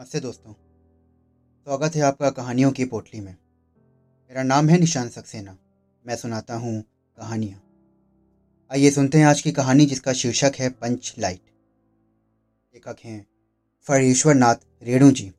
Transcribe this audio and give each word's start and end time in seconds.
नमस्ते 0.00 0.20
दोस्तों। 0.20 0.52
स्वागत 0.52 1.96
है 1.96 2.02
आपका 2.02 2.30
कहानियों 2.30 2.72
की 2.72 2.84
पोटली 2.84 3.20
में। 3.20 3.32
मेरा 3.32 4.42
नाम 4.42 4.68
है 4.68 4.78
निशान 4.78 5.08
सक्सेना। 5.08 5.56
मैं 6.06 6.16
सुनाता 6.16 6.54
हूँ 6.54 6.82
कहानियाँ। 7.16 7.60
आइए 8.70 8.90
सुनते 8.90 9.18
हैं 9.18 9.26
आज 9.26 9.40
की 9.40 9.52
कहानी 9.52 9.86
जिसका 9.86 10.12
शीर्षक 10.12 10.52
है 10.58 10.70
पंच 10.70 11.14
लाइट। 11.18 11.40
लेखक 12.74 12.96
हैं 13.04 13.26
फरेश्वर 13.86 14.34
नाथ 14.34 14.54
रेणु 14.82 15.10
जी 15.10 15.32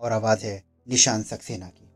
और 0.00 0.12
आवाज़ 0.12 0.46
है 0.46 0.64
निशान 0.88 1.22
सक्सेना 1.22 1.68
की। 1.68 1.86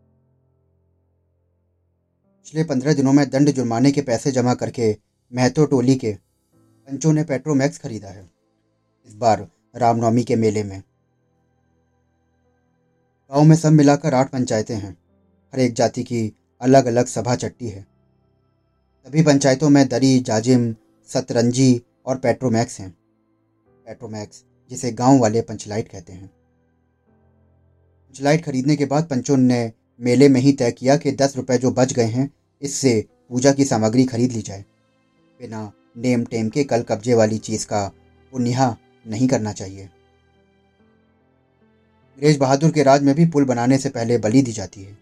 पिछले 2.47 2.65
पंद्रह 2.65 2.95
दिनों 2.95 3.13
में 3.13 3.31
दंड 3.31 3.51
जुर्माने 3.51 3.93
के 3.93 4.03
पैसे 4.03 4.33
जमा 4.33 4.55
करके 4.55 4.97
महतो 5.33 5.67
टोली 5.67 5.95
के 5.95 6.13
पंचों 6.89 7.13
ने 7.13 7.25
पेट्रोमैक्स 7.25 7.79
खरीदा 7.79 8.09
है। 8.09 8.31
इस 9.07 9.15
बार 9.15 9.49
रामनवमी 9.77 10.25
के 10.25 10.37
मेले 10.37 10.63
में 10.63 10.83
गाँव 13.33 13.45
में 13.45 13.57
सब 13.57 13.73
मिलाकर 13.73 14.15
आठ 14.15 14.31
पंचायतें 14.31 14.75
हैं। 14.75 14.99
हर 15.55 15.61
एक 15.61 15.73
जाति 15.73 16.03
की 16.03 16.33
अलग 16.61 16.87
अलग 16.87 17.07
सभा 17.07 17.35
चट्टी 17.35 17.69
है। 17.69 17.87
सभी 19.07 19.23
पंचायतों 19.23 19.71
में 19.71 19.89
दरी, 19.89 20.21
जाजिम, 20.21 20.75
सतरंजी 21.09 21.83
और 22.07 22.17
पेट्रोमैक्स 22.17 22.81
हैं। 22.81 22.91
पेट्रोमैक्स, 23.87 24.45
जिसे 24.71 24.93
गाँव 24.93 25.19
वाले 25.19 25.43
पंचलाइट 25.43 25.89
कहते 25.89 26.13
हैं। 26.13 26.27
पंचलाइट 28.09 28.45
खरीदने 28.45 28.77
के 28.77 28.85
बाद 28.85 29.05
पंचों 29.05 29.37
ने 29.37 29.73
मेले 30.01 30.29
में 30.29 30.41
ही 30.41 30.53
तय 30.53 30.73
किया 30.73 30.97
कि 30.97 31.13
दस 31.13 31.37
रुपये 31.37 31.59
जो 31.59 31.71
बच 31.71 31.93
गए 31.93 32.05
हैं, 32.05 32.31
इससे 32.63 33.07
पूजा 33.29 33.53
की 33.53 33.65
सामग्री 33.65 34.05
खरीद 34.05 34.33
ली 34.33 34.43
जाए। 34.43 34.65
बिना 35.41 35.73
नेम 35.97 36.25
टेम 36.25 36.49
के 36.49 36.65
कल 36.65 36.83
कब्जे 36.83 37.15
वाली 37.15 37.39
चीज़ 37.39 37.67
का 37.67 37.93
पुण्यहा 38.33 38.77
नहीं 39.07 39.29
करना 39.29 39.53
चाहिए। 39.53 39.91
अंग्रेज़ 42.19 42.39
बहादुर 42.39 42.71
के 42.71 42.83
राज 42.83 43.03
में 43.03 43.15
भी 43.15 43.25
पुल 43.27 43.45
बनाने 43.45 43.79
से 43.79 43.89
पहले 43.89 44.17
बलि 44.19 44.43
दी 44.43 44.53
जाती 44.53 44.83
है। 44.83 44.97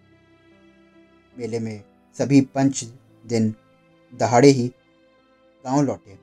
मेले 1.37 1.59
में 1.59 1.83
सभी 2.17 2.41
पंच 2.41 2.85
दिन 3.25 3.55
दहाड़े 4.13 4.49
ही 4.49 4.67
गाँव 5.65 5.83
लौटे। 5.83 6.19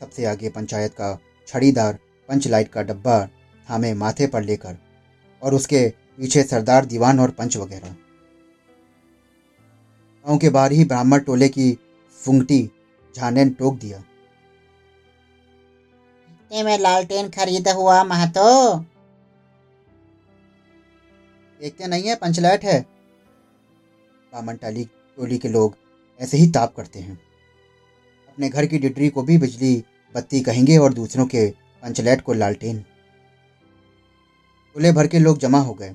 सबसे 0.00 0.24
आगे 0.24 0.48
पंचायत 0.48 0.92
का 0.92 1.18
छड़ीदार 1.48 1.98
पंच 2.28 2.46
लाइट 2.48 2.68
का 2.68 2.82
डब्बा 2.82 3.18
थामे 3.68 3.92
माथे 3.94 4.26
पर 4.26 4.42
लेकर 4.42 4.76
और 5.42 5.54
उसके 5.54 5.88
पीछे 6.18 6.42
सरदार 6.42 6.84
दीवान 6.84 7.20
और 7.20 7.30
पंच 7.30 7.56
वगैरह। 7.56 7.88
गाँव 10.26 10.38
के 10.38 10.50
बाहर 10.50 10.72
ही 10.72 10.84
ब्राह्मण 10.84 11.20
टोले 11.20 11.48
की 11.48 11.72
फुंगटी 12.20 12.62
झाने 13.14 13.44
टोक 13.50 13.78
दिया। 13.78 14.02
में 16.64 16.78
लालटेन 16.78 17.28
खरीदा 17.30 17.72
हुआ 17.72 18.02
महतो। 18.04 18.48
देखते 21.60 21.86
नहीं 21.86 22.08
है 22.08 22.14
पंचलैट 22.14 22.64
है। 22.64 22.80
बामन 24.32 24.56
टाली, 24.56 24.84
टोली 25.16 25.38
के 25.38 25.48
लोग 25.48 25.76
ऐसे 26.20 26.36
ही 26.36 26.50
ताप 26.50 26.74
करते 26.76 26.98
हैं। 26.98 27.20
अपने 28.28 28.48
घर 28.48 28.66
की 28.66 28.78
डिडरी 28.78 29.08
को 29.08 29.22
भी 29.22 29.38
बिजली 29.38 29.84
बत्ती 30.14 30.40
कहेंगे 30.40 30.76
और 30.78 30.94
दूसरों 30.94 31.26
के 31.26 31.50
पंचलैट 31.82 32.20
को 32.20 32.32
लालटेन। 32.32 32.78
टोले 34.74 34.92
भर 34.92 35.06
के 35.06 35.18
लोग 35.18 35.38
जमा 35.38 35.58
हो 35.58 35.74
गए। 35.74 35.94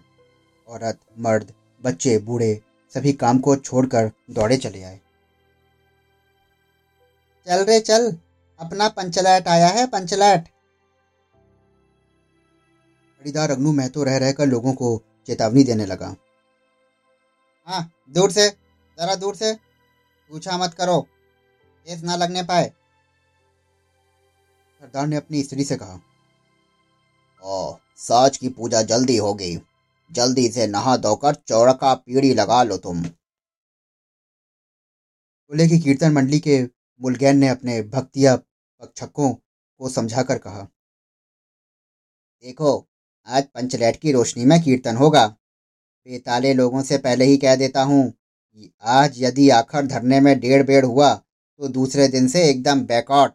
औरत, 0.67 0.99
मर्द, 1.19 1.53
बच्चे, 1.83 2.17
बूढ़े 2.17 2.61
सभी 2.93 3.13
काम 3.13 3.39
को 3.39 3.55
छोड़कर 3.55 4.11
दौड़े 4.31 4.57
चले 4.57 4.83
आए। 4.83 4.99
चल 7.47 7.63
रे 7.63 7.79
चल, 7.79 8.17
अपना 8.59 8.89
पंचलैट 8.89 9.47
आया 9.47 9.67
है 9.67 9.87
पंचलैट 9.87 10.43
खरीदार 13.21 13.51
अग्नु 13.51 13.71
महतो 13.71 14.03
रह 14.03 14.17
रहकर 14.17 14.45
लोगों 14.45 14.73
को 14.73 15.03
चेतावनी 15.27 15.63
देने 15.63 15.85
लगा। 15.85 16.15
हाँ 17.67 17.89
दूर 18.09 18.31
से, 18.31 18.49
जरा 18.97 19.15
दूर 19.15 19.35
से 19.35 19.53
पूछा 20.31 20.57
मत 20.57 20.73
करो। 20.73 21.01
केस 21.01 22.03
ना 22.03 22.15
लगने 22.15 22.43
पाए। 22.43 22.71
सरदार 24.81 25.07
ने 25.07 25.15
अपनी 25.15 25.43
स्त्री 25.43 25.63
से 25.63 25.77
कहा 25.77 25.99
ओ 27.43 27.77
साज 27.97 28.37
की 28.37 28.49
पूजा 28.49 28.81
जल्दी 28.83 29.17
होगी 29.17 29.55
जल्दी 30.11 30.47
से 30.51 30.67
नहा 30.67 30.95
धोकर 30.97 31.35
चौड़का 31.47 31.93
पीढ़ी 31.95 32.33
लगा 32.33 32.61
लो 32.63 32.77
तुम। 32.77 33.03
टोले 35.51 35.67
की 35.67 35.79
कीर्तन 35.79 36.11
मंडली 36.13 36.39
के 36.39 36.61
मुलगैन 37.01 37.37
ने 37.37 37.47
अपने 37.47 37.81
भक्तिया 37.83 38.35
पक्षकों 38.35 39.33
को 39.33 39.89
समझाकर 39.89 40.37
कहा, 40.37 40.63
देखो 42.43 42.79
आज 43.27 43.43
पंचलैट 43.45 43.95
की 43.95 44.11
रोशनी 44.11 44.45
में 44.45 44.61
कीर्तन 44.63 44.95
होगा। 44.95 45.27
बेताले 45.27 46.53
लोगों 46.53 46.81
से 46.83 46.97
पहले 46.97 47.25
ही 47.25 47.37
कह 47.37 47.55
देता 47.55 47.83
हूँ 47.83 48.13
आज 48.93 49.21
यदि 49.21 49.49
आखिर 49.51 49.85
धरने 49.87 50.19
में 50.21 50.39
डेढ़ 50.39 50.63
बेड़ 50.63 50.85
हुआ 50.85 51.13
तो 51.15 51.67
दूसरे 51.69 52.07
दिन 52.07 52.27
से 52.27 52.43
एकदम 52.49 52.81
बैकआउट। 52.85 53.31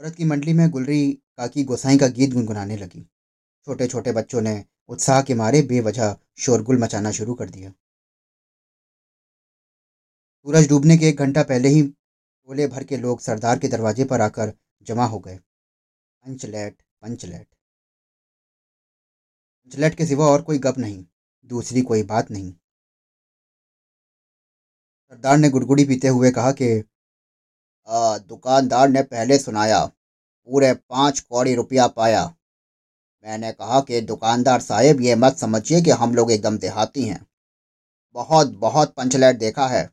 औरत 0.00 0.14
की 0.14 0.24
मंडली 0.24 0.52
में 0.52 0.68
गुलरी 0.70 1.12
काकी 1.38 1.64
गोसाई 1.64 1.98
का 1.98 2.06
गीत 2.10 2.32
गुनगुनाने 2.32 2.76
लगी। 2.76 3.02
छोटे 3.66 3.86
छोटे 3.88 4.12
बच्चों 4.12 4.40
ने 4.40 4.64
उत्साह 4.88 5.22
के 5.22 5.34
मारे 5.34 5.62
बेवजह 5.62 6.16
शोरगुल 6.38 6.78
मचाना 6.78 7.10
शुरू 7.12 7.34
कर 7.34 7.50
दिया। 7.50 7.70
सूरज 10.46 10.68
डूबने 10.68 10.96
के 10.98 11.08
एक 11.08 11.18
घंटा 11.18 11.42
पहले 11.44 11.68
ही 11.68 11.82
टोले 11.82 12.66
भर 12.66 12.84
के 12.84 12.96
लोग 12.96 13.20
सरदार 13.20 13.58
के 13.58 13.68
दरवाजे 13.68 14.04
पर 14.04 14.20
आकर 14.20 14.52
जमा 14.86 15.04
हो 15.06 15.18
गए। 15.18 15.36
पंचलैट 15.36 16.82
पंचलैट। 17.02 17.46
पंचलैट 19.64 19.94
के 19.94 20.06
सिवा 20.06 20.26
और 20.26 20.42
कोई 20.42 20.58
गप 20.58 20.78
नहीं, 20.78 21.04
दूसरी 21.46 21.82
कोई 21.82 22.02
बात 22.02 22.30
नहीं। 22.30 22.52
सरदार 25.12 25.36
ने 25.38 25.50
गुड़गुड़ी 25.50 25.84
पीते 25.84 26.08
हुए 26.08 26.30
कहा 26.30 26.52
कि 26.52 26.84
दुकानदार 28.28 28.88
ने 28.88 29.02
पहले 29.02 29.38
सुनाया, 29.38 29.84
पूरे 30.48 30.72
पाँच 30.74 31.20
कौड़ी 31.20 31.54
रुपया 31.54 31.86
पाया। 31.88 32.24
मैंने 33.24 33.52
कहा 33.52 33.80
कि, 33.80 34.00
दुकानदार 34.00 34.60
साहेब, 34.60 35.00
ये 35.00 35.14
मत 35.14 35.36
समझिए 35.36 35.80
कि 35.82 35.90
हम 35.90 36.14
लोग 36.14 36.32
एकदम 36.32 36.58
देहाती 36.58 37.02
हैं। 37.02 37.26
बहुत 38.14 38.48
बहुत 38.48 38.94
पंचलेट 38.94 39.38
देखा 39.38 39.66
है। 39.68 39.90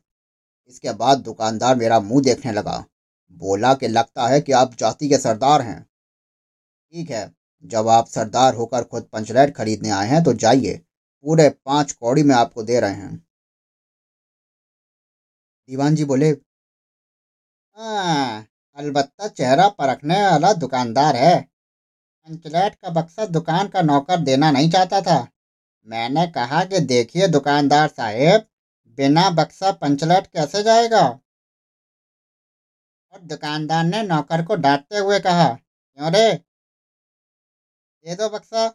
इसके 0.68 0.92
बाद 0.92 1.18
दुकानदार 1.18 1.76
मेरा 1.76 2.00
मुँह 2.00 2.22
देखने 2.22 2.52
लगा। 2.52 2.84
बोला 3.32 3.74
कि 3.74 3.88
लगता 3.88 4.26
है 4.28 4.40
कि 4.40 4.52
आप 4.52 4.74
जाति 4.74 5.08
के 5.08 5.18
सरदार 5.18 5.62
हैं। 5.62 5.89
ठीक 6.92 7.10
है। 7.10 7.30
जब 7.64 7.88
आप 7.88 8.06
सरदार 8.06 8.54
होकर 8.54 8.84
खुद 8.84 9.08
पंचलैट 9.12 9.54
खरीदने 9.56 9.90
आए 9.90 10.08
हैं 10.08 10.22
तो 10.24 10.32
जाइए। 10.34 10.76
पूरे 11.24 11.48
पाँच 11.66 11.92
कौड़ी 11.92 12.22
में 12.22 12.34
आपको 12.34 12.62
दे 12.62 12.80
रहे 12.80 12.94
हैं। 12.94 13.16
दीवान 15.68 15.94
जी 15.94 16.04
बोले 16.04 16.30
हाँ 17.76 18.46
अलबत्ता 18.76 19.28
चेहरा 19.28 19.68
परखने 19.68 20.20
वाला 20.22 20.52
दुकानदार 20.52 21.16
है। 21.16 21.40
पंचलैट 22.26 22.74
का 22.74 22.90
बक्सा 22.90 23.26
दुकान 23.26 23.68
का 23.68 23.82
नौकर 23.82 24.20
देना 24.20 24.50
नहीं 24.50 24.70
चाहता 24.70 25.00
था। 25.00 25.18
मैंने 25.86 26.26
कहा 26.26 26.64
कि 26.64 26.80
देखिए 26.80 27.28
दुकानदार 27.28 27.88
साहेब, 27.88 28.46
बिना 28.98 29.28
बक्सा 29.30 29.72
पंचलैट 29.72 30.26
कैसे 30.26 30.62
जाएगा? 30.62 31.02
और 33.12 33.20
दुकानदार 33.20 33.84
ने 33.84 34.02
नौकर 34.02 34.44
को 34.44 34.56
डांटते 34.56 34.98
हुए 34.98 35.18
कहा, 35.20 35.48
क्यों 35.48 36.12
रे? 36.12 36.49
दे 38.06 38.14
दो 38.16 38.28
बक्सा। 38.28 38.68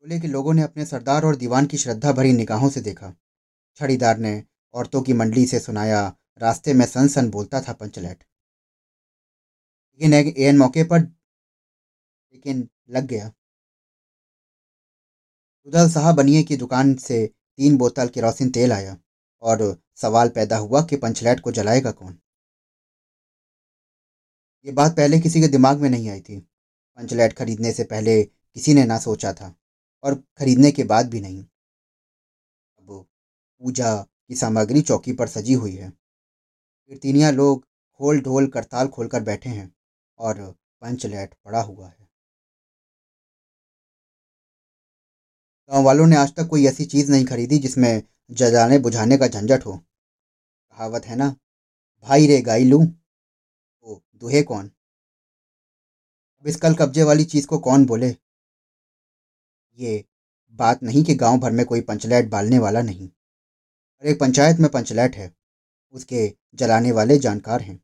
टोले 0.00 0.20
के 0.20 0.26
लोगों 0.26 0.54
ने 0.54 0.62
अपने 0.62 0.86
सरदार 0.86 1.24
और 1.24 1.36
दीवान 1.36 1.66
की 1.66 1.78
श्रद्धा 1.78 2.12
भरी 2.12 2.32
निगाहों 2.32 2.70
से 2.70 2.80
देखा। 2.80 3.14
छड़ीदार 3.76 4.18
ने 4.18 4.44
औरतों 4.74 5.02
की 5.02 5.12
मंडली 5.12 5.46
से 5.46 5.60
सुनाया, 5.60 6.16
रास्ते 6.38 6.74
में 6.74 6.86
सन 6.86 7.08
सन 7.08 7.30
बोलता 7.30 7.60
था 7.60 7.72
पंचलैट। 7.72 8.24
लेकिन 9.92 10.14
एन 10.38 10.58
मौके 10.58 10.84
पर 10.84 11.00
लेकिन 11.00 12.68
लग 12.90 13.04
गया। 13.04 13.32
उदल 15.66 15.90
साहब 15.90 16.14
बनिए 16.14 16.42
की 16.42 16.56
दुकान 16.56 16.94
से 16.94 17.26
तीन 17.26 17.76
बोतल 17.76 18.08
केरोसिन 18.08 18.50
तेल 18.50 18.72
आया 18.72 18.96
और 19.42 19.82
सवाल 19.94 20.28
पैदा 20.28 20.56
हुआ 20.56 20.82
कि 20.82 20.96
पंचलैट 20.96 21.40
को 21.40 21.52
जलाएगा 21.52 21.90
कौन? 21.90 22.20
ये 24.64 24.72
बात 24.72 24.92
पहले 24.92 25.20
किसी 25.20 25.40
के 25.40 25.48
दिमाग 25.48 25.78
में 25.78 25.90
नहीं 25.90 26.08
आई 26.10 26.20
थी। 26.20 26.49
पंचलैट 27.00 27.32
खरीदने 27.32 27.72
से 27.72 27.84
पहले 27.84 28.24
किसी 28.24 28.74
ने 28.74 28.84
ना 28.84 28.98
सोचा 28.98 29.32
था 29.32 29.54
और 30.02 30.14
खरीदने 30.14 30.70
के 30.70 30.84
बाद 30.84 31.10
भी 31.10 31.20
नहीं। 31.20 31.44
अब 32.78 33.06
पूजा 33.60 34.02
की 34.02 34.34
सामग्री 34.34 34.82
चौकी 34.82 35.12
पर 35.12 35.28
सजी 35.28 35.52
हुई 35.52 35.74
है। 35.76 35.90
कीर्तिनिया 35.90 37.30
लोग 37.30 37.64
खोल 38.00 38.20
ढोल 38.20 38.46
करताल 38.46 38.88
खोलकर 38.88 39.22
बैठे 39.22 39.50
हैं 39.50 39.74
और 40.18 40.40
पंचलैट 40.80 41.34
पड़ा 41.44 41.60
हुआ 41.60 41.88
है। 41.88 42.08
गाँव 45.70 45.84
वालों 45.84 46.06
ने 46.06 46.16
आज 46.16 46.34
तक 46.34 46.46
कोई 46.46 46.66
ऐसी 46.66 46.84
चीज़ 46.84 47.10
नहीं 47.12 47.24
खरीदी 47.24 47.58
जिसमें 47.58 48.02
जजाने 48.30 48.78
बुझाने 48.78 49.18
का 49.18 49.28
झंझट 49.28 49.66
हो। 49.66 49.76
कहावत 49.76 51.04
है 51.04 51.16
ना, 51.16 51.36
भाई 52.02 52.26
रे 52.26 52.40
गाई 52.42 52.64
लू 52.64 52.78
लूँ 52.78 54.00
दुहे 54.14 54.42
कौन? 54.42 54.70
अब 56.40 56.46
इस 56.46 56.56
कल 56.56 56.74
कब्जे 56.74 57.02
वाली 57.02 57.24
चीज़ 57.24 57.46
को 57.46 57.58
कौन 57.58 57.86
बोले? 57.86 58.16
ये 59.78 60.04
बात 60.54 60.82
नहीं 60.82 61.04
कि 61.04 61.14
गाँव 61.14 61.38
भर 61.38 61.50
में 61.50 61.66
कोई 61.66 61.80
पंचलैट 61.80 62.28
बालने 62.28 62.58
वाला 62.58 62.82
नहीं। 62.82 63.08
और 63.08 64.06
एक 64.06 64.20
पंचायत 64.20 64.56
में 64.56 64.70
पंचलैट 64.70 65.16
है, 65.16 65.34
उसके 65.92 66.34
जलाने 66.54 66.92
वाले 66.92 67.18
जानकार 67.18 67.60
हैं। 67.60 67.80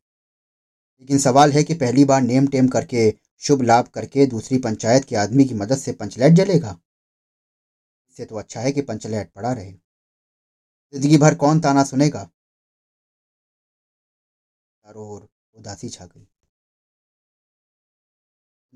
लेकिन 1.01 1.19
सवाल 1.19 1.53
है 1.53 1.65
कि 1.65 1.75
पहली 1.75 2.05
बार 2.05 2.23
नेम 2.23 2.47
टेम 2.47 2.69
करके, 2.69 3.15
शुभ 3.39 3.63
लाभ 3.63 3.89
करके 3.89 4.27
दूसरी 4.27 4.59
पंचायत 4.59 5.05
के 5.05 5.17
आदमी 5.17 5.45
की 5.45 5.55
मदद 5.55 5.77
से 5.77 5.93
पंचलैट 5.93 6.33
जलेगा? 6.33 6.79
इससे 8.11 8.25
तो 8.25 8.37
अच्छा 8.37 8.61
है 8.61 8.73
कि 8.73 8.81
पंचलैट 8.81 9.33
पड़ा 9.33 9.53
रहे। 9.53 9.73
ज़िंदगी 10.93 11.19
भर 11.19 11.35
कौन 11.35 11.61
ताना 11.61 11.85
सुनेगा? 11.85 12.31
चारों 14.85 15.09
ओर 15.09 15.29
उदासी 15.55 15.89
छा 15.89 16.05
गई। 16.05 16.27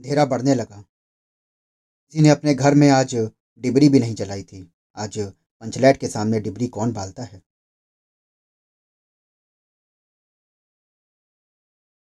अंधेरा 0.01 0.25
बढ़ने 0.25 0.55
लगा। 0.55 0.81
किसी 2.11 2.21
ने 2.21 2.29
अपने 2.29 2.55
घर 2.55 2.75
में 2.75 2.91
आज 2.91 3.31
डिबरी 3.59 3.89
भी 3.89 4.01
नहीं 4.01 4.15
जलाई 4.15 4.43
थी। 4.43 4.75
आज 4.97 5.19
पंचलैट 5.61 5.97
के 5.97 6.09
सामने 6.09 6.41
डिबरी 6.41 6.69
कौन 6.69 6.93
बालता 6.93 7.23
है? 7.23 7.43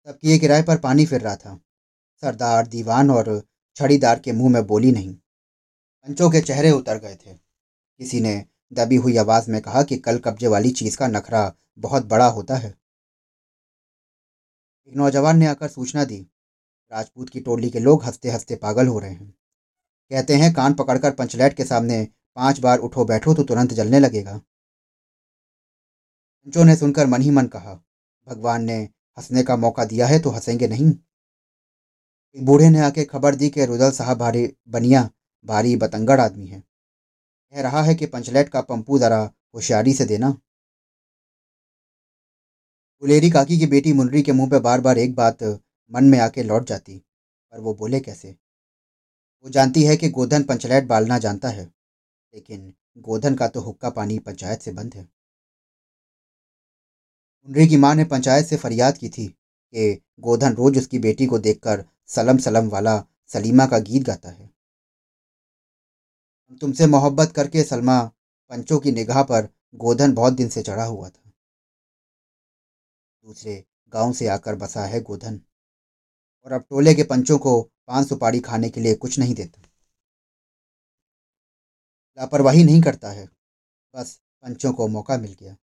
सबकी 0.06 0.38
किराए 0.38 0.62
पर 0.62 0.78
पानी 0.78 1.06
फिर 1.06 1.20
रहा 1.20 1.36
था। 1.36 1.60
सरदार, 2.20 2.66
दीवान 2.66 3.10
और 3.10 3.48
छड़ीदार 3.76 4.20
के 4.20 4.32
मुँह 4.32 4.52
में 4.52 4.66
बोली 4.66 4.92
नहीं। 4.92 5.14
पंचों 6.02 6.30
के 6.30 6.40
चेहरे 6.40 6.70
उतर 6.70 6.98
गए 6.98 7.16
थे। 7.16 7.34
किसी 7.98 8.20
ने 8.20 8.46
दबी 8.72 8.96
हुई 8.96 9.16
आवाज़ 9.16 9.50
में 9.50 9.62
कहा 9.62 9.82
कि 9.82 9.98
कल 9.98 10.18
कब्जे 10.18 10.46
वाली 10.46 10.70
चीज़ 10.70 10.96
का 10.96 11.06
नखरा 11.06 11.54
बहुत 11.78 12.04
बड़ा 12.04 12.26
होता 12.26 12.54
है। 12.54 12.78
एक 14.88 14.96
नौजवान 14.96 15.38
ने 15.38 15.46
आकर 15.46 15.68
सूचना 15.68 16.04
दी। 16.04 16.29
राजपूत 16.92 17.28
की 17.28 17.40
टोली 17.40 17.70
के 17.70 17.80
लोग 17.80 18.04
हँसते 18.04 18.30
हँसते 18.30 18.56
पागल 18.56 18.86
हो 18.86 18.98
रहे 18.98 19.10
हैं। 19.10 19.30
कहते 20.10 20.34
हैं, 20.34 20.52
कान 20.52 20.74
पकड़कर 20.74 21.10
पंचलैट 21.10 21.54
के 21.54 21.64
सामने 21.64 22.04
पाँच 22.36 22.58
बार 22.60 22.78
उठो 22.78 23.04
बैठो 23.04 23.34
तो 23.34 23.42
तुरंत 23.42 23.72
जलने 23.72 23.98
लगेगा। 23.98 24.36
पंचों 26.46 26.64
ने 26.64 26.76
सुनकर 26.76 27.06
मन 27.06 27.22
ही 27.22 27.30
मन 27.30 27.46
कहा, 27.46 27.74
भगवान 28.26 28.64
ने 28.64 28.78
हंसने 29.18 29.42
का 29.42 29.56
मौका 29.56 29.84
दिया 29.84 30.06
है 30.06 30.18
तो 30.18 30.30
हंसेंगे 30.30 30.68
नहीं। 30.68 30.90
एक 32.36 32.44
बूढ़े 32.44 32.68
ने 32.70 32.80
आके 32.80 33.04
खबर 33.04 33.34
दी 33.34 33.48
कि 33.48 33.64
रुदल 33.64 33.90
साहब 33.90 34.18
भारी 34.18 34.46
बनिया, 34.68 35.08
भारी 35.44 35.76
बतंगड़ 35.76 36.20
आदमी 36.20 36.46
है। 36.46 36.60
कह 36.60 37.62
रहा 37.62 37.82
है 37.82 37.94
कि 37.94 38.06
पंचलैट 38.06 38.48
का 38.48 38.60
पंपू 38.60 38.98
ज़रा 38.98 39.18
होशियारी 39.54 39.94
से 39.94 40.04
देना। 40.04 40.30
गुलेरी 43.02 43.30
काकी 43.30 43.58
की 43.58 43.66
बेटी 43.66 43.92
मुनरी 43.92 44.22
के 44.22 44.32
मुँह 44.32 44.50
पे 44.50 44.58
बार 44.58 44.80
बार 44.80 44.98
एक 44.98 45.14
बात 45.14 45.42
मन 45.92 46.04
में 46.04 46.18
आके 46.18 46.42
लौट 46.42 46.64
जाती, 46.64 46.96
पर 47.52 47.60
वो 47.60 47.74
बोले 47.74 48.00
कैसे? 48.00 48.36
वो 49.44 49.50
जानती 49.50 49.82
है 49.84 49.96
कि 49.96 50.08
गोधन 50.08 50.42
पंचलैट 50.42 50.84
बालना 50.84 51.18
जानता 51.18 51.48
है, 51.48 51.64
लेकिन 52.34 52.72
गोधन 52.98 53.34
का 53.34 53.48
तो 53.48 53.60
हुक्का 53.60 53.90
पानी 53.90 54.18
पंचायत 54.18 54.60
से 54.60 54.72
बंद 54.72 54.94
है। 54.94 55.02
मुनरी 57.48 57.66
की 57.68 57.76
माँ 57.76 57.94
ने 57.94 58.04
पंचायत 58.04 58.46
से 58.46 58.56
फरियाद 58.56 58.98
की 58.98 59.08
थी 59.08 59.26
कि 59.26 60.02
गोधन 60.20 60.54
रोज 60.54 60.78
उसकी 60.78 60.98
बेटी 60.98 61.26
को 61.26 61.38
देखकर 61.38 61.84
सलम 62.06 62.38
सलम 62.38 62.68
वाला 62.68 63.04
सलीमा 63.26 63.66
का 63.66 63.78
गीत 63.78 64.02
गाता 64.02 64.30
है। 64.30 64.50
हम 66.48 66.56
तुमसे 66.56 66.86
मोहब्बत 66.86 67.32
करके 67.32 67.62
सलमा, 67.64 68.02
पंचों 68.50 68.78
की 68.78 68.92
निगाह 68.92 69.22
पर 69.22 69.48
गोधन 69.74 70.14
बहुत 70.14 70.32
दिन 70.32 70.48
से 70.48 70.62
चढ़ा 70.62 70.84
हुआ 70.84 71.08
था। 71.08 71.32
दूसरे 73.26 73.64
गाँव 73.92 74.12
से 74.12 74.26
आकर 74.28 74.54
बसा 74.54 74.84
है 74.84 75.00
गोधन। 75.00 75.40
और 76.44 76.52
अब 76.52 76.60
टोले 76.70 76.94
के 76.94 77.02
पंचों 77.02 77.38
को 77.38 77.62
पान 77.62 78.04
सुपारी 78.04 78.40
खाने 78.40 78.68
के 78.70 78.80
लिए 78.80 78.94
कुछ 78.94 79.18
नहीं 79.18 79.34
देता। 79.34 79.62
लापरवाही 82.18 82.64
नहीं 82.64 82.82
करता 82.82 83.10
है। 83.10 83.28
बस 83.94 84.20
पंचों 84.42 84.72
को 84.72 84.88
मौका 84.88 85.18
मिल 85.18 85.32
गया। 85.32 85.56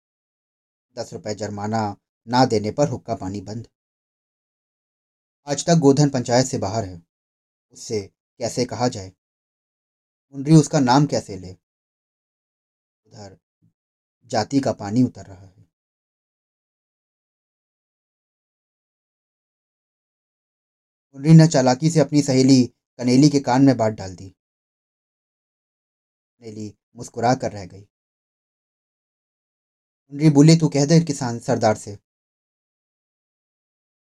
दस 0.99 1.13
रुपए 1.13 1.35
जुर्माना 1.35 1.97
ना 2.29 2.45
देने 2.45 2.71
पर 2.71 2.89
हुक्का 2.89 3.15
पानी 3.15 3.41
बंद। 3.41 3.69
आज 5.47 5.67
तक 5.67 5.75
गोधन 5.75 6.11
पंचायत 6.11 6.47
से 6.47 6.59
बाहर 6.59 6.85
है। 6.85 7.03
उससे 7.71 8.13
कैसे 8.39 8.65
कहा 8.65 8.89
जाए? 8.89 9.13
मुंडरी 10.35 10.55
उसका 10.55 10.81
नाम 10.81 11.07
कैसे 11.07 11.37
ले? 11.37 11.57
उधर 13.07 13.39
जाति 14.27 14.61
का 14.61 14.73
पानी 14.73 15.03
उतर 15.03 15.27
रहा 15.27 15.47
है। 15.47 15.56
मुंडरी 21.17 21.35
ने 21.35 21.47
चालाकी 21.47 21.91
से 21.91 22.01
अपनी 22.01 22.23
सहेली 22.23 22.65
कनेली 22.99 23.29
के 23.31 23.41
कान 23.41 23.63
में 23.63 23.77
बात 23.77 23.93
डाल 23.93 24.15
दी। 24.17 24.29
कनेली 26.43 26.67
मुस्कुरा 26.97 27.35
कर 27.35 27.53
रह 27.53 27.65
गई। 27.67 27.81
मुंडरी 30.13 30.31
बोले 30.31 30.57
तू 30.57 30.69
कह 30.69 30.87
दे 30.87 31.01
किसान 31.01 31.39
सरदार 31.39 31.77
से। 31.77 31.99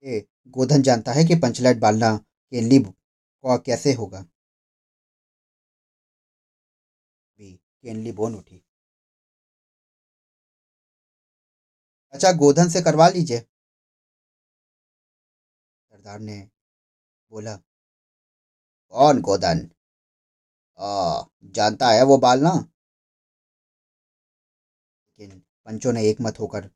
ए, 0.05 0.21
गोधन 0.49 0.83
जानता 0.83 1.13
है 1.13 1.25
कि 1.25 1.35
पंचलैट 1.35 1.79
बालना 1.79 2.17
केनली 2.17 2.79
को 2.79 3.59
कैसे 3.59 3.93
होगा? 3.93 4.25
केनली 7.85 8.13
बोन 8.13 8.35
उठी। 8.35 8.63
अच्छा 12.15 12.33
गोधन 12.33 12.69
से 12.69 12.83
करवा 12.83 13.09
लीजिए। 13.09 13.41
सरदार 15.91 16.19
ने 16.21 16.39
बोला 17.33 17.59
कौन 18.95 19.21
गोदन? 19.23 19.69
आ, 20.79 21.23
जानता 21.55 21.91
है 21.91 22.03
वो 22.05 22.17
बालना 22.19 22.55
लेकिन 25.21 25.39
पंचों 25.67 25.93
ने 25.93 26.03
एक 26.09 26.21
मत 26.21 26.39
होकर 26.41 26.69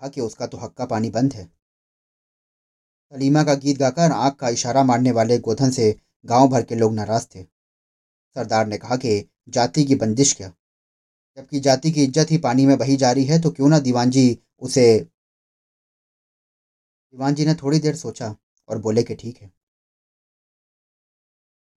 कहा 0.00 0.08
कि 0.08 0.20
उसका 0.20 0.46
तो 0.46 0.58
हक्का 0.58 0.84
पानी 0.86 1.10
बंद 1.10 1.32
है। 1.32 1.48
सलीमा 3.12 3.42
का 3.44 3.54
गीत 3.56 3.78
गाकर 3.78 4.12
आँख 4.12 4.34
का 4.36 4.48
इशारा 4.50 4.82
मारने 4.84 5.10
वाले 5.12 5.38
गोधन 5.40 5.70
से 5.70 5.94
गाँव 6.24 6.48
भर 6.48 6.62
के 6.62 6.74
लोग 6.74 6.92
नाराज़ 6.94 7.26
थे। 7.26 7.42
सरदार 8.12 8.66
ने 8.66 8.78
कहा 8.78 8.96
कि 8.96 9.22
जाति 9.50 9.84
की 9.84 9.94
बंदिश 9.96 10.32
क्या? 10.32 10.52
जबकि 11.38 11.60
जाति 11.60 11.90
की 11.92 12.04
इज़्ज़त 12.04 12.30
ही 12.30 12.38
पानी 12.40 12.66
में 12.66 12.76
बही 12.78 12.96
जा 12.96 13.12
रही 13.12 13.24
है 13.26 13.40
तो 13.40 13.50
क्यों 13.50 13.68
ना 13.68 13.78
दीवान 13.80 14.10
जी 14.10 14.26
उसे 14.62 14.86
दीवान 17.14 17.34
जी 17.34 17.44
ने 17.46 17.54
थोड़ी 17.54 17.78
देर 17.78 17.94
सोचा। 17.96 18.34
और 18.68 18.78
बोले 18.78 19.02
कि 19.02 19.14
ठीक 19.14 19.36
है। 19.36 19.48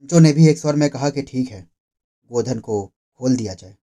पंचों 0.04 0.20
ने 0.20 0.32
भी 0.34 0.48
एक 0.50 0.58
स्वर 0.58 0.76
में 0.76 0.90
कहा 0.90 1.10
कि 1.10 1.22
ठीक 1.22 1.50
है, 1.50 1.62
गोधन 2.30 2.60
को 2.60 2.86
खोल 3.20 3.36
दिया 3.36 3.54
जाए। 3.54 3.76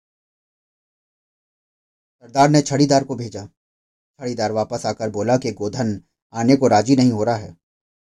सरदार 2.25 2.49
ने 2.51 2.63
छड़ीदार 2.63 3.05
को 3.05 3.15
भेजा। 3.17 3.45
छड़ीदार 3.45 4.53
वापस 4.53 4.87
आकर 4.87 5.11
बोला 5.11 5.37
कि 5.37 5.53
गोधन 5.53 6.01
आने 6.35 6.57
को 6.57 6.69
राज़ी 6.69 6.97
नहीं 6.97 7.11
हो 7.13 7.25
रहा 7.25 7.37
है। 7.37 7.53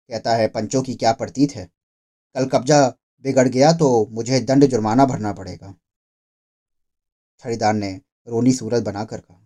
कहता 0.10 0.36
है, 0.36 0.48
पंचों 0.48 0.82
की 0.84 0.96
क्या 0.96 1.14
प्रतीत 1.14 1.56
है? 1.56 1.66
कल 2.36 2.46
कब्जा 2.50 2.88
बिगड़ 3.26 3.48
गया 3.48 3.72
तो 3.74 4.06
मुझे 4.12 4.40
दंड 4.42 4.66
जुर्माना 4.66 5.06
भरना 5.06 5.34
पड़ेगा। 5.34 5.74
छड़ीदार 7.44 7.74
ने 7.74 7.92
रोनी 8.28 8.54
सूरत 8.54 8.84
बनाकर 8.84 9.20
कहा, 9.20 9.42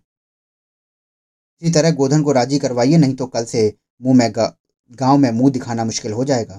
इसी 1.61 1.71
तरह 1.73 1.91
गोधन 1.91 2.23
को 2.23 2.31
राज़ी 2.31 2.59
करवाइए, 2.59 2.97
नहीं 2.97 3.15
तो 3.15 3.25
कल 3.27 3.45
से 3.45 3.73
मुँह 4.01 4.17
में 4.17 4.31
गाँव 4.91 5.17
में 5.17 5.31
मुँह 5.31 5.51
दिखाना 5.51 5.83
मुश्किल 5.85 6.11
हो 6.11 6.23
जाएगा। 6.23 6.55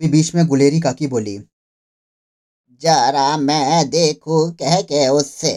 अभी 0.00 0.08
बीच 0.08 0.34
में 0.34 0.46
गुलेरी 0.46 0.80
काकी 0.80 1.06
बोली, 1.06 1.38
जरा 2.82 3.36
मैं 3.36 3.88
देखू 3.90 4.50
कह 4.52 4.80
के 4.82 5.08
उससे। 5.08 5.52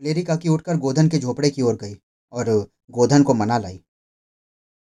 गुलेरी 0.00 0.22
काकी 0.22 0.48
उठकर 0.48 0.76
गोधन 0.76 1.08
के 1.08 1.18
झोपड़े 1.18 1.50
की 1.50 1.62
ओर 1.62 1.76
गई 1.76 1.94
और 2.32 2.50
गोधन 2.90 3.22
को 3.22 3.34
मना 3.34 3.58
लाई। 3.58 3.78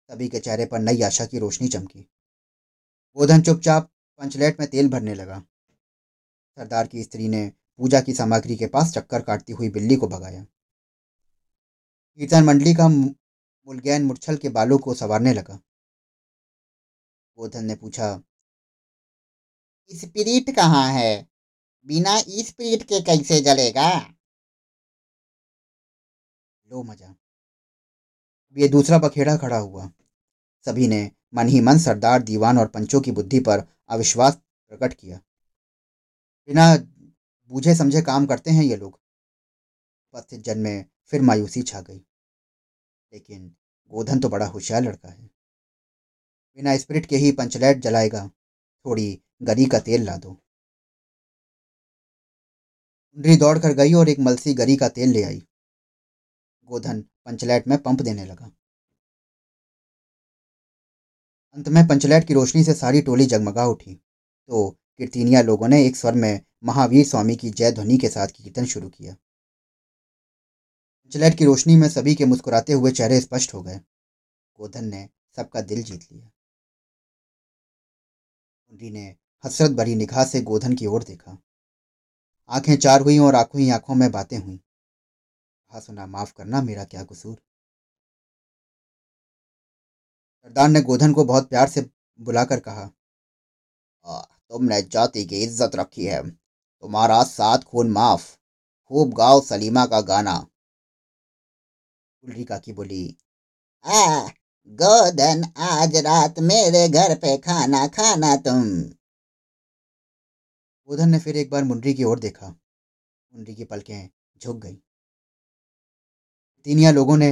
सभी 0.09 0.27
के 0.29 0.39
चेहरे 0.39 0.65
पर 0.65 0.79
नई 0.79 1.01
आशा 1.01 1.25
की 1.25 1.39
रोशनी 1.39 1.67
चमकी। 1.67 1.99
गोधन 3.17 3.41
चुपचाप 3.41 3.89
पंचलेट 4.19 4.59
में 4.59 4.69
तेल 4.69 4.89
भरने 4.89 5.13
लगा। 5.13 5.39
सरदार 6.57 6.87
की 6.87 7.03
स्त्री 7.03 7.27
ने 7.27 7.51
पूजा 7.77 8.01
की 8.01 8.13
सामग्री 8.13 8.55
के 8.55 8.67
पास 8.67 8.93
चक्कर 8.93 9.21
काटती 9.21 9.53
हुई 9.53 9.69
बिल्ली 9.69 9.95
को 9.95 10.07
भगाया। 10.07 10.45
कीर्तन 12.19 12.43
मंडली 12.43 12.73
का 12.73 12.87
मुलगैन 12.87 14.03
मुरछल 14.03 14.37
के 14.37 14.49
बालों 14.49 14.77
को 14.77 14.93
संवारने 14.93 15.33
लगा। 15.33 15.59
गोधन 17.37 17.65
ने 17.65 17.75
पूछा 17.75 18.23
स्पिरिट 19.91 20.55
कहाँ 20.55 20.93
है? 20.93 21.27
बिना 21.85 22.17
स्पिरिट 22.19 22.83
के 22.83 23.01
कैसे 23.01 23.41
जलेगा? 23.41 23.89
लो 26.67 26.83
मज़ा। 26.83 27.15
ये 28.57 28.67
दूसरा 28.67 28.97
बखेड़ा 28.97 29.37
खड़ा 29.37 29.57
हुआ। 29.57 29.91
सभी 30.65 30.87
ने 30.87 31.11
मन 31.33 31.47
ही 31.47 31.59
मन 31.59 31.77
सरदार, 31.77 32.21
दीवान 32.21 32.57
और 32.57 32.67
पंचों 32.67 33.01
की 33.01 33.11
बुद्धि 33.11 33.39
पर 33.39 33.67
अविश्वास 33.89 34.35
प्रकट 34.69 34.93
किया। 34.93 35.17
बिना 36.47 36.75
बूझे 37.51 37.75
समझे 37.75 38.01
काम 38.01 38.25
करते 38.25 38.51
हैं 38.51 38.63
ये 38.63 38.75
लोग। 38.75 38.99
उपस्थित 40.13 40.41
जन 40.41 40.57
में 40.57 40.85
फिर 41.11 41.21
मायूसी 41.21 41.61
छा 41.61 41.81
गई। 41.81 41.97
लेकिन 43.13 43.55
गोधन 43.91 44.19
तो 44.19 44.29
बड़ा 44.29 44.45
होशियार 44.45 44.81
लड़का 44.81 45.09
है। 45.09 45.23
बिना 46.55 46.77
स्पिरिट 46.77 47.05
के 47.05 47.17
ही 47.17 47.31
पंचलैट 47.31 47.77
जलाएगा, 47.77 48.31
थोड़ी 48.85 49.21
गरी 49.43 49.65
का 49.65 49.79
तेल 49.79 50.03
ला 50.03 50.17
दो। 50.17 50.31
मुंडरी 53.13 53.35
दौड़ 53.37 53.59
कर 53.59 53.73
गई 53.73 53.93
और 53.93 54.09
एक 54.09 54.19
मलसी 54.19 54.53
गरी 54.53 54.75
का 54.75 54.89
तेल 54.89 55.09
ले 55.09 55.23
आई। 55.23 55.47
गोधन 56.63 57.01
पंचलैट 57.01 57.67
में 57.67 57.83
पंप 57.83 58.01
देने 58.01 58.25
लगा। 58.25 58.51
अंत 61.53 61.69
में 61.69 61.87
पंचलैट 61.87 62.27
की 62.27 62.33
रोशनी 62.33 62.63
से 62.63 62.73
सारी 62.73 63.01
टोली 63.01 63.25
जगमगा 63.25 63.65
उठी। 63.65 63.95
तो 64.47 64.69
कीर्तिनिया 64.97 65.41
लोगों 65.41 65.67
ने 65.67 65.85
एक 65.85 65.95
स्वर 65.95 66.15
में 66.15 66.41
महावीर 66.63 67.05
स्वामी 67.05 67.35
की 67.35 67.49
जय 67.49 67.71
ध्वनि 67.71 67.97
के 67.97 68.09
साथ 68.09 68.27
कीर्तन 68.27 68.65
शुरू 68.65 68.89
किया। 68.89 69.15
पंचलैट 71.11 71.37
की 71.37 71.45
रोशनी 71.45 71.75
में 71.75 71.89
सभी 71.89 72.15
के 72.15 72.25
मुस्कुराते 72.25 72.73
हुए 72.73 72.91
चेहरे 72.91 73.19
स्पष्ट 73.21 73.53
हो 73.53 73.61
गए। 73.61 73.75
गोधन 74.59 74.85
ने 74.85 75.09
सबका 75.37 75.61
दिल 75.61 75.83
जीत 75.83 76.01
लिया। 76.11 76.31
मुंडी 78.67 78.89
ने 78.89 79.03
हसरत 79.43 79.71
भरी 79.71 79.95
निगाह 79.95 80.23
से 80.25 80.41
गोधन 80.41 80.73
की 80.73 80.85
ओर 80.85 81.03
देखा। 81.03 81.37
आँखें 82.49 82.75
चार 82.77 83.01
हुई 83.01 83.17
और 83.17 83.35
आँखों 83.35 83.61
ही 83.61 83.69
आँखों 83.69 83.95
में 83.95 84.11
बातें 84.11 84.37
हुई। 84.37 84.57
कहा, 85.71 85.79
सुना, 85.79 86.05
माफ़ 86.05 86.33
करना 86.33 86.61
मेरा 86.61 86.83
क्या 86.83 87.03
कसूर? 87.03 87.35
सरदार 90.43 90.69
ने 90.69 90.81
गोधन 90.81 91.13
को 91.13 91.25
बहुत 91.25 91.49
प्यार 91.49 91.67
से 91.69 91.85
बुलाकर 92.19 92.59
कहा 92.59 92.89
तुमने 94.51 94.81
जाति 94.81 95.25
की 95.25 95.43
इज़्ज़त 95.43 95.75
रखी 95.75 96.05
है। 96.05 96.21
तुम्हारा 96.29 97.23
सात 97.23 97.63
खून 97.63 97.91
माफ़। 97.91 98.25
खूब 98.91 99.13
गाओ 99.13 99.41
सलीमा 99.41 99.85
का 99.85 100.01
गाना। 100.01 100.50
गुलरी 102.23 102.43
काकी 102.43 102.73
बोली 102.73 103.17
आ 103.85 104.27
गोधन 104.69 105.43
आज 105.57 105.95
रात 105.95 106.39
मेरे 106.39 106.89
घर 106.89 107.15
पे 107.15 107.37
खाना 107.37 107.87
खाना 107.87 108.35
तुम। 108.35 108.61
गोधन 110.87 111.09
ने 111.09 111.19
फिर 111.19 111.37
एक 111.37 111.49
बार 111.49 111.63
मुंडरी 111.63 111.93
की 111.93 112.03
ओर 112.03 112.19
देखा। 112.19 112.47
मुंडरी 112.47 113.55
की 113.55 113.65
पलकें 113.65 114.09
झुक 114.41 114.57
गई। 114.57 114.75
तीनिया 116.63 116.91
लोगों 116.91 117.17
ने 117.17 117.29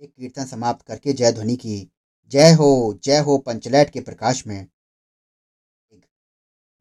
एक 0.00 0.14
कीर्तन 0.14 0.46
समाप्त 0.46 0.86
करके 0.86 1.12
जय 1.12 1.32
ध्वनि 1.32 1.56
की, 1.56 1.90
जय 2.26 2.52
हो 2.52 3.00
जय 3.04 3.18
हो 3.18 3.38
पंचलैट 3.38 3.90
के 3.90 4.00
प्रकाश 4.00 4.46
में। 4.46 4.68
एक 5.92 6.06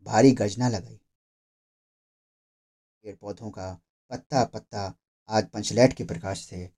भारी 0.05 0.31
गर्जना 0.31 0.70
लगाई। 0.70 1.00
पेड़ 3.03 3.15
पौधों 3.15 3.51
का 3.51 3.74
पत्ता 4.10 4.43
पत्ता 4.46 4.93
आज 5.29 5.50
पंचलैट 5.50 5.93
के 5.93 6.03
प्रकाश 6.03 6.46
से 6.46 6.72